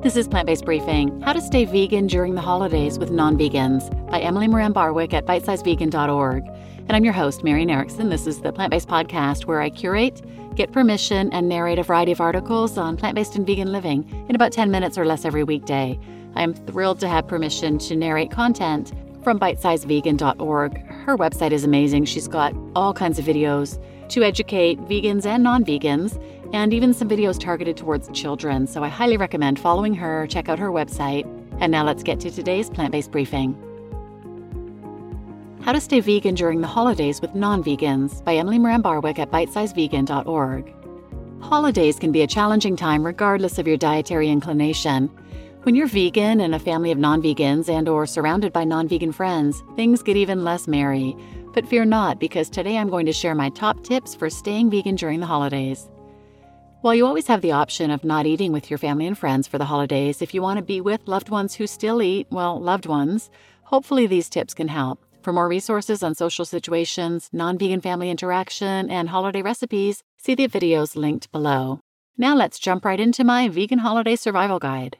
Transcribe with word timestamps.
This 0.00 0.14
is 0.14 0.28
Plant 0.28 0.46
Based 0.46 0.64
Briefing 0.64 1.20
How 1.22 1.32
to 1.32 1.40
Stay 1.40 1.64
Vegan 1.64 2.06
During 2.06 2.36
the 2.36 2.40
Holidays 2.40 3.00
with 3.00 3.10
Non 3.10 3.36
Vegans 3.36 3.90
by 4.08 4.20
Emily 4.20 4.46
Moran 4.46 4.72
Barwick 4.72 5.12
at 5.12 5.26
bitesizevegan.org. 5.26 6.46
And 6.46 6.92
I'm 6.92 7.02
your 7.02 7.12
host, 7.12 7.42
Marian 7.42 7.68
Erickson. 7.68 8.08
This 8.08 8.24
is 8.28 8.40
the 8.40 8.52
Plant 8.52 8.70
Based 8.70 8.86
Podcast 8.86 9.46
where 9.46 9.60
I 9.60 9.70
curate, 9.70 10.22
get 10.54 10.70
permission, 10.70 11.32
and 11.32 11.48
narrate 11.48 11.80
a 11.80 11.82
variety 11.82 12.12
of 12.12 12.20
articles 12.20 12.78
on 12.78 12.96
plant 12.96 13.16
based 13.16 13.34
and 13.34 13.44
vegan 13.44 13.72
living 13.72 14.08
in 14.28 14.36
about 14.36 14.52
10 14.52 14.70
minutes 14.70 14.96
or 14.96 15.04
less 15.04 15.24
every 15.24 15.42
weekday. 15.42 15.98
I 16.36 16.42
am 16.44 16.54
thrilled 16.54 17.00
to 17.00 17.08
have 17.08 17.26
permission 17.26 17.76
to 17.78 17.96
narrate 17.96 18.30
content 18.30 18.92
from 19.24 19.40
bitesizevegan.org. 19.40 20.86
Her 20.86 21.16
website 21.16 21.50
is 21.50 21.64
amazing. 21.64 22.04
She's 22.04 22.28
got 22.28 22.54
all 22.76 22.94
kinds 22.94 23.18
of 23.18 23.24
videos 23.24 23.82
to 24.10 24.22
educate 24.22 24.80
vegans 24.82 25.26
and 25.26 25.42
non 25.42 25.64
vegans, 25.64 26.20
and 26.52 26.72
even 26.72 26.94
some 26.94 27.08
videos 27.08 27.38
targeted 27.38 27.76
towards 27.76 28.08
children. 28.10 28.66
So 28.66 28.82
I 28.82 28.88
highly 28.88 29.16
recommend 29.16 29.58
following 29.58 29.94
her. 29.94 30.26
Check 30.26 30.48
out 30.48 30.58
her 30.58 30.70
website. 30.70 31.26
And 31.60 31.72
now 31.72 31.84
let's 31.84 32.02
get 32.02 32.20
to 32.20 32.30
today's 32.30 32.70
plant 32.70 32.92
based 32.92 33.10
briefing. 33.10 33.56
How 35.62 35.72
to 35.72 35.80
Stay 35.80 36.00
Vegan 36.00 36.34
During 36.34 36.60
the 36.60 36.66
Holidays 36.66 37.20
with 37.20 37.34
Non 37.34 37.62
Vegans 37.62 38.24
by 38.24 38.36
Emily 38.36 38.58
Moran 38.58 38.80
Barwick 38.80 39.18
at 39.18 39.30
bitesizevegan.org. 39.30 40.74
Holidays 41.40 41.98
can 41.98 42.10
be 42.10 42.22
a 42.22 42.26
challenging 42.26 42.76
time 42.76 43.04
regardless 43.04 43.58
of 43.58 43.66
your 43.66 43.76
dietary 43.76 44.28
inclination. 44.28 45.10
When 45.64 45.74
you're 45.74 45.86
vegan 45.86 46.40
in 46.40 46.54
a 46.54 46.58
family 46.58 46.92
of 46.92 46.98
non-vegans 46.98 47.68
and 47.68 47.88
or 47.88 48.06
surrounded 48.06 48.52
by 48.52 48.64
non-vegan 48.64 49.12
friends, 49.12 49.62
things 49.76 50.02
get 50.02 50.16
even 50.16 50.42
less 50.42 50.66
merry. 50.66 51.16
But 51.58 51.66
fear 51.66 51.84
not, 51.84 52.20
because 52.20 52.48
today 52.48 52.78
I'm 52.78 52.88
going 52.88 53.06
to 53.06 53.12
share 53.12 53.34
my 53.34 53.48
top 53.48 53.82
tips 53.82 54.14
for 54.14 54.30
staying 54.30 54.70
vegan 54.70 54.94
during 54.94 55.18
the 55.18 55.26
holidays. 55.26 55.88
While 56.82 56.94
you 56.94 57.04
always 57.04 57.26
have 57.26 57.40
the 57.40 57.50
option 57.50 57.90
of 57.90 58.04
not 58.04 58.26
eating 58.26 58.52
with 58.52 58.70
your 58.70 58.78
family 58.78 59.08
and 59.08 59.18
friends 59.18 59.48
for 59.48 59.58
the 59.58 59.64
holidays, 59.64 60.22
if 60.22 60.32
you 60.32 60.40
want 60.40 60.58
to 60.58 60.64
be 60.64 60.80
with 60.80 61.08
loved 61.08 61.30
ones 61.30 61.56
who 61.56 61.66
still 61.66 62.00
eat, 62.00 62.28
well, 62.30 62.60
loved 62.60 62.86
ones, 62.86 63.28
hopefully 63.64 64.06
these 64.06 64.28
tips 64.28 64.54
can 64.54 64.68
help. 64.68 65.04
For 65.22 65.32
more 65.32 65.48
resources 65.48 66.04
on 66.04 66.14
social 66.14 66.44
situations, 66.44 67.28
non 67.32 67.58
vegan 67.58 67.80
family 67.80 68.08
interaction, 68.08 68.88
and 68.88 69.08
holiday 69.08 69.42
recipes, 69.42 70.04
see 70.16 70.36
the 70.36 70.46
videos 70.46 70.94
linked 70.94 71.32
below. 71.32 71.80
Now 72.16 72.36
let's 72.36 72.60
jump 72.60 72.84
right 72.84 73.00
into 73.00 73.24
my 73.24 73.48
Vegan 73.48 73.80
Holiday 73.80 74.14
Survival 74.14 74.60
Guide. 74.60 74.98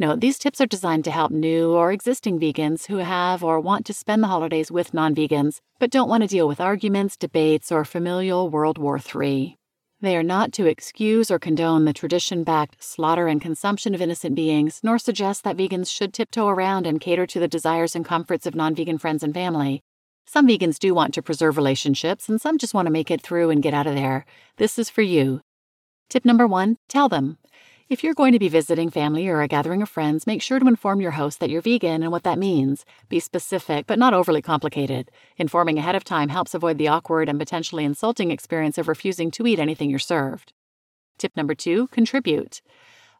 Note, 0.00 0.20
these 0.20 0.38
tips 0.38 0.62
are 0.62 0.66
designed 0.66 1.04
to 1.04 1.10
help 1.10 1.30
new 1.30 1.72
or 1.72 1.92
existing 1.92 2.40
vegans 2.40 2.86
who 2.86 2.96
have 2.96 3.44
or 3.44 3.60
want 3.60 3.84
to 3.84 3.92
spend 3.92 4.22
the 4.22 4.28
holidays 4.28 4.72
with 4.72 4.94
non 4.94 5.14
vegans, 5.14 5.60
but 5.78 5.90
don't 5.90 6.08
want 6.08 6.22
to 6.22 6.26
deal 6.26 6.48
with 6.48 6.58
arguments, 6.58 7.18
debates, 7.18 7.70
or 7.70 7.84
familial 7.84 8.48
World 8.48 8.78
War 8.78 8.98
III. 8.98 9.58
They 10.00 10.16
are 10.16 10.22
not 10.22 10.54
to 10.54 10.64
excuse 10.64 11.30
or 11.30 11.38
condone 11.38 11.84
the 11.84 11.92
tradition 11.92 12.44
backed 12.44 12.82
slaughter 12.82 13.28
and 13.28 13.42
consumption 13.42 13.94
of 13.94 14.00
innocent 14.00 14.34
beings, 14.34 14.80
nor 14.82 14.98
suggest 14.98 15.44
that 15.44 15.58
vegans 15.58 15.92
should 15.92 16.14
tiptoe 16.14 16.48
around 16.48 16.86
and 16.86 16.98
cater 16.98 17.26
to 17.26 17.38
the 17.38 17.46
desires 17.46 17.94
and 17.94 18.02
comforts 18.02 18.46
of 18.46 18.54
non 18.54 18.74
vegan 18.74 18.96
friends 18.96 19.22
and 19.22 19.34
family. 19.34 19.82
Some 20.24 20.48
vegans 20.48 20.78
do 20.78 20.94
want 20.94 21.12
to 21.12 21.22
preserve 21.22 21.58
relationships, 21.58 22.26
and 22.26 22.40
some 22.40 22.56
just 22.56 22.72
want 22.72 22.86
to 22.86 22.90
make 22.90 23.10
it 23.10 23.20
through 23.20 23.50
and 23.50 23.62
get 23.62 23.74
out 23.74 23.86
of 23.86 23.94
there. 23.94 24.24
This 24.56 24.78
is 24.78 24.88
for 24.88 25.02
you. 25.02 25.42
Tip 26.08 26.24
number 26.24 26.46
one 26.46 26.78
tell 26.88 27.10
them. 27.10 27.36
If 27.90 28.04
you're 28.04 28.14
going 28.14 28.34
to 28.34 28.38
be 28.38 28.48
visiting 28.48 28.88
family 28.88 29.26
or 29.26 29.40
a 29.40 29.48
gathering 29.48 29.82
of 29.82 29.88
friends, 29.88 30.24
make 30.24 30.42
sure 30.42 30.60
to 30.60 30.68
inform 30.68 31.00
your 31.00 31.10
host 31.10 31.40
that 31.40 31.50
you're 31.50 31.60
vegan 31.60 32.04
and 32.04 32.12
what 32.12 32.22
that 32.22 32.38
means. 32.38 32.84
Be 33.08 33.18
specific, 33.18 33.88
but 33.88 33.98
not 33.98 34.14
overly 34.14 34.40
complicated. 34.40 35.10
Informing 35.38 35.76
ahead 35.76 35.96
of 35.96 36.04
time 36.04 36.28
helps 36.28 36.54
avoid 36.54 36.78
the 36.78 36.86
awkward 36.86 37.28
and 37.28 37.36
potentially 37.36 37.84
insulting 37.84 38.30
experience 38.30 38.78
of 38.78 38.86
refusing 38.86 39.32
to 39.32 39.44
eat 39.44 39.58
anything 39.58 39.90
you're 39.90 39.98
served. 39.98 40.52
Tip 41.18 41.36
number 41.36 41.56
two 41.56 41.88
contribute. 41.88 42.62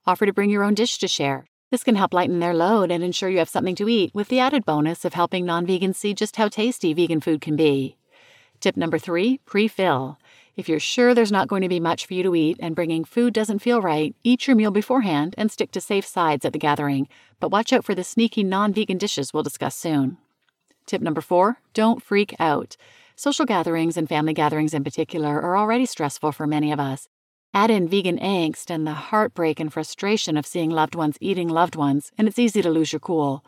Offer 0.06 0.26
to 0.26 0.32
bring 0.32 0.50
your 0.50 0.62
own 0.62 0.74
dish 0.74 0.98
to 0.98 1.08
share. 1.08 1.46
This 1.72 1.82
can 1.82 1.96
help 1.96 2.14
lighten 2.14 2.38
their 2.38 2.54
load 2.54 2.92
and 2.92 3.02
ensure 3.02 3.28
you 3.28 3.38
have 3.38 3.48
something 3.48 3.74
to 3.74 3.88
eat, 3.88 4.14
with 4.14 4.28
the 4.28 4.38
added 4.38 4.64
bonus 4.64 5.04
of 5.04 5.14
helping 5.14 5.44
non 5.44 5.66
vegans 5.66 5.96
see 5.96 6.14
just 6.14 6.36
how 6.36 6.46
tasty 6.46 6.94
vegan 6.94 7.20
food 7.20 7.40
can 7.40 7.56
be. 7.56 7.96
Tip 8.60 8.76
number 8.76 9.00
three 9.00 9.40
pre 9.46 9.66
fill. 9.66 10.16
If 10.60 10.68
you're 10.68 10.78
sure 10.78 11.14
there's 11.14 11.32
not 11.32 11.48
going 11.48 11.62
to 11.62 11.70
be 11.70 11.80
much 11.80 12.04
for 12.04 12.12
you 12.12 12.22
to 12.22 12.34
eat 12.34 12.58
and 12.60 12.74
bringing 12.74 13.02
food 13.02 13.32
doesn't 13.32 13.60
feel 13.60 13.80
right, 13.80 14.14
eat 14.22 14.46
your 14.46 14.54
meal 14.54 14.70
beforehand 14.70 15.34
and 15.38 15.50
stick 15.50 15.70
to 15.70 15.80
safe 15.80 16.04
sides 16.04 16.44
at 16.44 16.52
the 16.52 16.58
gathering, 16.58 17.08
but 17.40 17.50
watch 17.50 17.72
out 17.72 17.82
for 17.82 17.94
the 17.94 18.04
sneaky 18.04 18.44
non 18.44 18.74
vegan 18.74 18.98
dishes 18.98 19.32
we'll 19.32 19.42
discuss 19.42 19.74
soon. 19.74 20.18
Tip 20.84 21.00
number 21.00 21.22
four 21.22 21.60
don't 21.72 22.02
freak 22.02 22.36
out. 22.38 22.76
Social 23.16 23.46
gatherings 23.46 23.96
and 23.96 24.06
family 24.06 24.34
gatherings 24.34 24.74
in 24.74 24.84
particular 24.84 25.40
are 25.40 25.56
already 25.56 25.86
stressful 25.86 26.30
for 26.30 26.46
many 26.46 26.70
of 26.70 26.78
us. 26.78 27.08
Add 27.54 27.70
in 27.70 27.88
vegan 27.88 28.18
angst 28.18 28.68
and 28.68 28.86
the 28.86 29.08
heartbreak 29.08 29.60
and 29.60 29.72
frustration 29.72 30.36
of 30.36 30.44
seeing 30.44 30.68
loved 30.68 30.94
ones 30.94 31.16
eating 31.22 31.48
loved 31.48 31.74
ones, 31.74 32.12
and 32.18 32.28
it's 32.28 32.38
easy 32.38 32.60
to 32.60 32.68
lose 32.68 32.92
your 32.92 33.00
cool. 33.00 33.42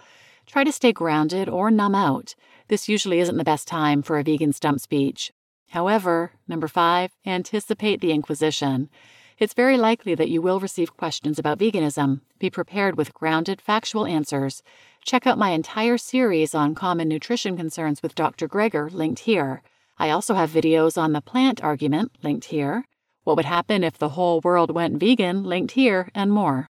Try 0.47 0.65
to 0.65 0.73
stay 0.73 0.93
grounded 0.93 1.47
or 1.47 1.71
numb 1.71 1.95
out. 1.95 2.35
This 2.69 2.89
usually 2.89 3.21
isn't 3.21 3.37
the 3.37 3.45
best 3.45 3.69
time 3.69 4.01
for 4.01 4.19
a 4.19 4.23
vegan 4.23 4.55
stump 4.55 4.81
speech. 4.81 5.31
However, 5.73 6.33
number 6.47 6.69
five, 6.69 7.13
anticipate 7.25 8.03
the 8.03 8.13
Inquisition. 8.13 8.91
It's 9.39 9.55
very 9.55 9.79
likely 9.79 10.15
that 10.15 10.29
you 10.29 10.43
will 10.43 10.61
receive 10.61 10.99
questions 10.99 11.39
about 11.39 11.59
veganism. 11.59 12.21
Be 12.39 12.51
prepared 12.51 12.99
with 12.99 13.15
grounded, 13.15 13.59
factual 13.59 14.05
answers. 14.05 14.63
Check 15.03 15.27
out 15.27 15.39
my 15.39 15.53
entire 15.53 15.97
series 15.97 16.55
on 16.55 16.75
common 16.75 17.09
nutrition 17.09 17.57
concerns 17.57 18.03
with 18.03 18.15
Dr. 18.15 18.47
Greger, 18.49 18.93
linked 18.93 19.21
here. 19.21 19.63
I 19.99 20.11
also 20.11 20.35
have 20.35 20.51
videos 20.51 21.01
on 21.01 21.15
the 21.15 21.23
plant 21.23 21.65
argument, 21.65 22.13
linked 22.23 22.47
here. 22.47 22.85
What 23.25 23.37
would 23.37 23.47
happen 23.47 23.83
if 23.83 23.97
the 23.97 24.11
whole 24.11 24.43
world 24.45 24.75
went 24.75 25.01
vegan, 25.01 25.43
linked 25.43 25.73
here, 25.73 26.11
and 26.15 26.31
more. 26.31 26.67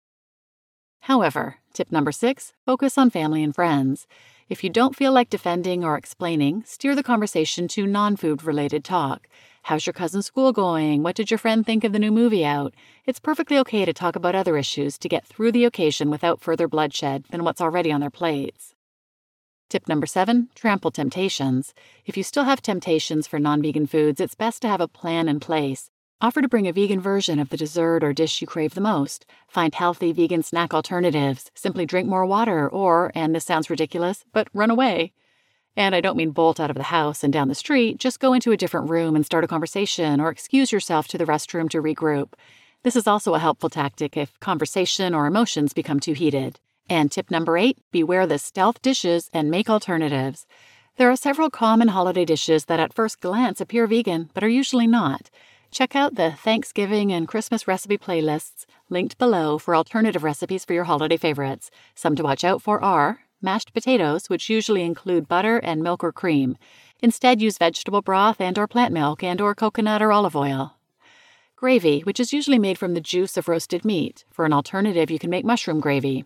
However, 1.02 1.58
tip 1.72 1.92
number 1.92 2.12
six 2.12 2.54
focus 2.66 2.98
on 2.98 3.12
family 3.12 3.44
and 3.44 3.54
friends. 3.54 4.08
If 4.50 4.64
you 4.64 4.70
don't 4.70 4.96
feel 4.96 5.12
like 5.12 5.30
defending 5.30 5.84
or 5.84 5.98
explaining, 5.98 6.64
steer 6.66 6.96
the 6.96 7.04
conversation 7.04 7.68
to 7.70 7.86
non 7.86 8.16
food 8.16 8.44
related 8.46 8.86
talk. 8.86 9.28
How's 9.64 9.86
your 9.86 9.94
cousin's 9.94 10.26
school 10.26 10.54
going? 10.54 11.04
What 11.04 11.18
did 11.18 11.30
your 11.30 11.38
friend 11.38 11.66
think 11.66 11.84
of 11.84 11.92
the 11.92 12.00
new 12.00 12.14
movie 12.14 12.46
out? 12.46 12.74
It's 13.06 13.20
perfectly 13.20 13.58
okay 13.58 13.84
to 13.84 13.92
talk 13.92 14.16
about 14.16 14.36
other 14.36 14.56
issues 14.56 14.98
to 15.00 15.10
get 15.10 15.26
through 15.26 15.52
the 15.52 15.66
occasion 15.66 16.10
without 16.10 16.40
further 16.40 16.70
bloodshed 16.70 17.26
than 17.30 17.44
what's 17.44 17.60
already 17.60 17.92
on 17.92 18.00
their 18.00 18.10
plates. 18.10 18.74
Tip 19.70 19.90
number 19.90 20.06
seven 20.06 20.48
trample 20.56 20.92
temptations. 20.92 21.74
If 22.06 22.16
you 22.16 22.24
still 22.24 22.46
have 22.46 22.62
temptations 22.62 23.28
for 23.28 23.40
non 23.40 23.62
vegan 23.62 23.86
foods, 23.86 24.22
it's 24.22 24.34
best 24.34 24.62
to 24.62 24.70
have 24.70 24.80
a 24.80 24.88
plan 24.88 25.28
in 25.28 25.42
place. 25.42 25.92
Offer 26.20 26.42
to 26.42 26.48
bring 26.48 26.68
a 26.68 26.74
vegan 26.74 27.00
version 27.00 27.38
of 27.38 27.50
the 27.50 27.58
dessert 27.58 28.04
or 28.04 28.12
dish 28.12 28.42
you 28.42 28.48
crave 28.48 28.74
the 28.74 28.82
most. 28.82 29.24
Find 29.48 29.76
healthy 29.76 30.12
vegan 30.12 30.42
snack 30.42 30.74
alternatives. 30.74 31.52
Simply 31.54 31.86
drink 31.86 32.10
more 32.10 32.26
water, 32.26 32.68
or, 32.68 33.12
and 33.14 33.36
this 33.36 33.46
sounds 33.46 33.70
ridiculous, 33.70 34.26
but 34.34 34.48
run 34.52 34.72
away. 34.72 35.14
And 35.76 35.94
I 35.94 36.02
don't 36.02 36.18
mean 36.18 36.32
bolt 36.32 36.60
out 36.60 36.72
of 36.72 36.76
the 36.76 36.82
house 36.82 37.24
and 37.24 37.32
down 37.32 37.50
the 37.50 37.54
street, 37.54 38.00
just 38.00 38.20
go 38.20 38.34
into 38.34 38.52
a 38.52 38.58
different 38.58 38.90
room 38.90 39.16
and 39.16 39.24
start 39.24 39.44
a 39.44 39.48
conversation 39.48 40.20
or 40.20 40.32
excuse 40.32 40.72
yourself 40.72 41.08
to 41.10 41.20
the 41.20 41.26
restroom 41.26 41.70
to 41.70 41.84
regroup. 41.84 42.34
This 42.82 42.96
is 42.96 43.06
also 43.06 43.36
a 43.36 43.40
helpful 43.40 43.70
tactic 43.70 44.18
if 44.18 44.40
conversation 44.40 45.14
or 45.14 45.28
emotions 45.28 45.72
become 45.72 46.00
too 46.00 46.14
heated. 46.14 46.60
And 46.90 47.12
tip 47.12 47.30
number 47.30 47.60
eight 47.60 47.78
beware 47.92 48.26
the 48.26 48.40
stealth 48.40 48.82
dishes 48.82 49.30
and 49.34 49.52
make 49.52 49.70
alternatives. 49.70 50.48
There 50.96 51.12
are 51.12 51.16
several 51.16 51.52
common 51.52 51.90
holiday 51.90 52.26
dishes 52.26 52.66
that 52.66 52.80
at 52.80 52.92
first 52.92 53.22
glance 53.22 53.62
appear 53.62 53.86
vegan, 53.86 54.32
but 54.34 54.44
are 54.44 54.50
usually 54.50 54.88
not. 54.88 55.30
Check 55.72 55.96
out 55.96 56.16
the 56.16 56.32
Thanksgiving 56.32 57.12
and 57.12 57.28
Christmas 57.28 57.68
recipe 57.68 57.98
playlists 57.98 58.66
linked 58.90 59.18
below 59.18 59.58
for 59.58 59.76
alternative 59.76 60.24
recipes 60.24 60.64
for 60.64 60.74
your 60.74 60.86
holiday 60.86 61.18
favorites. 61.18 61.70
Some 61.94 62.16
to 62.16 62.24
watch 62.24 62.44
out 62.44 62.62
for 62.62 62.82
are 62.84 63.20
mashed 63.42 63.74
potatoes, 63.74 64.30
which 64.30 64.50
usually 64.50 64.82
include 64.82 65.28
butter 65.28 65.58
and 65.58 65.84
milk 65.84 66.04
or 66.04 66.12
cream. 66.12 66.58
Instead, 67.02 67.42
use 67.42 67.58
vegetable 67.58 68.02
broth 68.02 68.42
and 68.42 68.58
or 68.58 68.66
plant 68.66 68.94
milk 68.94 69.24
and 69.24 69.40
or 69.42 69.54
coconut 69.54 70.02
or 70.02 70.12
olive 70.12 70.36
oil. 70.36 70.76
Gravy, 71.56 72.00
which 72.02 72.20
is 72.20 72.34
usually 72.34 72.60
made 72.60 72.78
from 72.78 72.94
the 72.94 73.02
juice 73.02 73.36
of 73.36 73.48
roasted 73.48 73.84
meat. 73.84 74.24
For 74.32 74.46
an 74.46 74.54
alternative, 74.54 75.12
you 75.12 75.20
can 75.20 75.30
make 75.30 75.46
mushroom 75.46 75.80
gravy. 75.80 76.26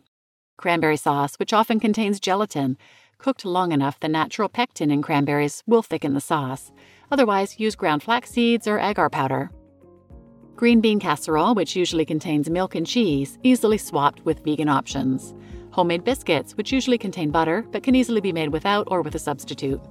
Cranberry 0.55 0.97
sauce, 0.97 1.35
which 1.35 1.51
often 1.51 1.79
contains 1.79 2.19
gelatin. 2.19 2.77
Cooked 3.17 3.43
long 3.43 3.71
enough, 3.71 3.99
the 3.99 4.07
natural 4.07 4.49
pectin 4.49 4.91
in 4.91 5.01
cranberries 5.01 5.63
will 5.65 5.81
thicken 5.81 6.13
the 6.13 6.21
sauce. 6.21 6.71
Otherwise, 7.11 7.59
use 7.59 7.75
ground 7.75 8.01
flax 8.01 8.31
seeds 8.31 8.67
or 8.67 8.79
agar 8.79 9.09
powder. 9.09 9.51
Green 10.55 10.79
bean 10.79 10.99
casserole, 10.99 11.55
which 11.55 11.75
usually 11.75 12.05
contains 12.05 12.49
milk 12.49 12.75
and 12.75 12.85
cheese, 12.85 13.39
easily 13.43 13.77
swapped 13.77 14.23
with 14.25 14.43
vegan 14.43 14.69
options. 14.69 15.33
Homemade 15.71 16.03
biscuits, 16.03 16.55
which 16.55 16.71
usually 16.71 16.97
contain 16.97 17.31
butter 17.31 17.65
but 17.71 17.83
can 17.83 17.95
easily 17.95 18.21
be 18.21 18.31
made 18.31 18.49
without 18.49 18.87
or 18.91 19.01
with 19.01 19.15
a 19.15 19.19
substitute. 19.19 19.81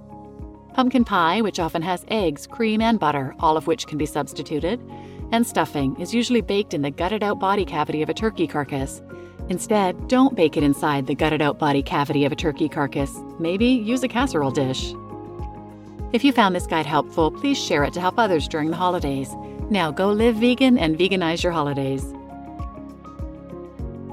Pumpkin 0.72 1.04
pie, 1.04 1.40
which 1.40 1.58
often 1.58 1.82
has 1.82 2.04
eggs, 2.08 2.46
cream, 2.46 2.80
and 2.80 3.00
butter, 3.00 3.34
all 3.40 3.56
of 3.56 3.66
which 3.66 3.86
can 3.86 3.98
be 3.98 4.06
substituted. 4.06 4.80
And 5.32 5.46
stuffing 5.46 5.98
is 6.00 6.14
usually 6.14 6.40
baked 6.40 6.74
in 6.74 6.82
the 6.82 6.90
gutted 6.90 7.22
out 7.22 7.40
body 7.40 7.64
cavity 7.64 8.02
of 8.02 8.08
a 8.08 8.14
turkey 8.14 8.46
carcass. 8.46 9.02
Instead, 9.48 10.06
don't 10.06 10.36
bake 10.36 10.56
it 10.56 10.62
inside 10.62 11.06
the 11.06 11.14
gutted 11.14 11.42
out 11.42 11.58
body 11.58 11.82
cavity 11.82 12.24
of 12.24 12.30
a 12.30 12.36
turkey 12.36 12.68
carcass. 12.68 13.12
Maybe 13.40 13.66
use 13.66 14.04
a 14.04 14.08
casserole 14.08 14.52
dish. 14.52 14.94
If 16.12 16.24
you 16.24 16.32
found 16.32 16.56
this 16.56 16.66
guide 16.66 16.86
helpful, 16.86 17.30
please 17.30 17.56
share 17.56 17.84
it 17.84 17.92
to 17.92 18.00
help 18.00 18.18
others 18.18 18.48
during 18.48 18.70
the 18.70 18.76
holidays. 18.76 19.32
Now 19.70 19.92
go 19.92 20.10
live 20.10 20.36
vegan 20.36 20.76
and 20.76 20.98
veganize 20.98 21.44
your 21.44 21.52
holidays. 21.52 22.04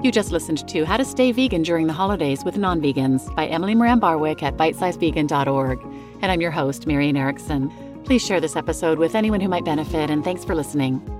You 0.04 0.12
just 0.12 0.30
listened 0.30 0.68
to 0.68 0.84
How 0.84 0.96
to 0.96 1.04
Stay 1.04 1.32
Vegan 1.32 1.64
During 1.64 1.88
the 1.88 1.92
Holidays 1.92 2.44
with 2.44 2.56
Non 2.56 2.80
Vegans 2.80 3.34
by 3.34 3.48
Emily 3.48 3.74
Moran 3.74 3.98
Barwick 3.98 4.44
at 4.44 4.56
bitesizevegan.org. 4.56 5.80
And 6.22 6.30
I'm 6.30 6.40
your 6.40 6.52
host, 6.52 6.86
Marian 6.86 7.16
Erickson. 7.16 7.68
Please 8.04 8.24
share 8.24 8.40
this 8.40 8.54
episode 8.54 9.00
with 9.00 9.16
anyone 9.16 9.40
who 9.40 9.48
might 9.48 9.64
benefit, 9.64 10.08
and 10.08 10.22
thanks 10.22 10.44
for 10.44 10.54
listening. 10.54 11.17